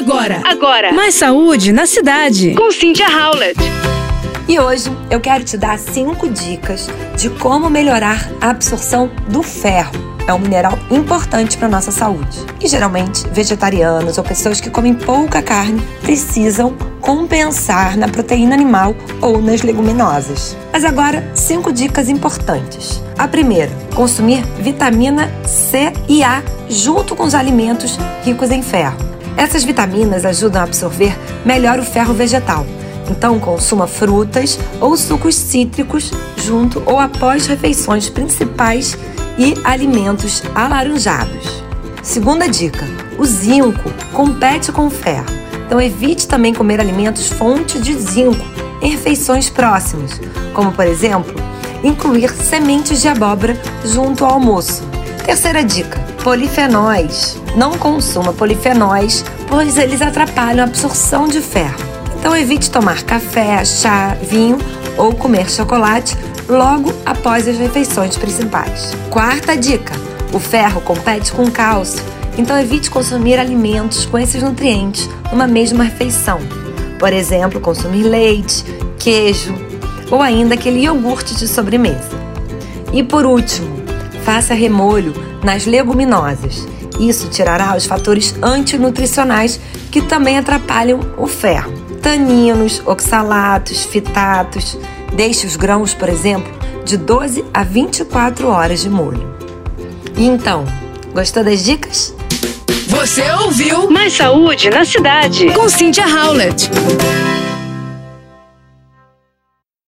[0.00, 2.54] Agora, Agora, mais saúde na cidade.
[2.54, 3.60] com Cynthia Howlett.
[4.48, 9.92] E hoje eu quero te dar cinco dicas de como melhorar a absorção do ferro.
[10.26, 12.38] É um mineral importante para nossa saúde.
[12.62, 19.42] E geralmente, vegetarianos ou pessoas que comem pouca carne precisam compensar na proteína animal ou
[19.42, 20.56] nas leguminosas.
[20.72, 23.02] Mas agora, cinco dicas importantes.
[23.18, 29.09] A primeira, consumir vitamina C e A junto com os alimentos ricos em ferro.
[29.36, 32.66] Essas vitaminas ajudam a absorver melhor o ferro vegetal.
[33.08, 38.96] Então, consuma frutas ou sucos cítricos junto ou após refeições principais
[39.36, 41.62] e alimentos alaranjados.
[42.02, 42.86] Segunda dica:
[43.18, 45.26] o zinco compete com o ferro.
[45.66, 48.44] Então, evite também comer alimentos fonte de zinco
[48.82, 50.20] em refeições próximas,
[50.54, 51.34] como por exemplo,
[51.82, 54.82] incluir sementes de abóbora junto ao almoço.
[55.24, 57.36] Terceira dica: polifenóis.
[57.56, 61.78] Não consuma polifenóis, pois eles atrapalham a absorção de ferro.
[62.18, 64.58] Então evite tomar café, chá, vinho
[64.96, 66.16] ou comer chocolate
[66.48, 68.94] logo após as refeições principais.
[69.08, 69.94] Quarta dica:
[70.32, 72.02] o ferro compete com o cálcio,
[72.36, 76.38] então evite consumir alimentos com esses nutrientes numa mesma refeição.
[76.98, 78.64] Por exemplo, consumir leite,
[78.98, 79.54] queijo
[80.10, 82.20] ou ainda aquele iogurte de sobremesa.
[82.92, 83.79] E por último,
[84.30, 86.64] faça remolho nas leguminosas.
[87.00, 89.58] Isso tirará os fatores antinutricionais
[89.90, 91.72] que também atrapalham o ferro.
[92.00, 94.78] Taninos, oxalatos, fitatos.
[95.16, 96.48] Deixe os grãos, por exemplo,
[96.84, 99.34] de 12 a 24 horas de molho.
[100.16, 100.64] E então,
[101.12, 102.14] gostou das dicas?
[102.86, 105.50] Você ouviu Mais saúde na cidade.
[105.52, 106.70] com Cynthia Howlett.